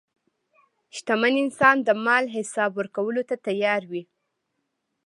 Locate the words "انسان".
1.43-1.75